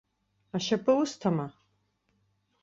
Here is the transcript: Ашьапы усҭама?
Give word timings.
Ашьапы 0.55 0.93
усҭама? 1.01 1.47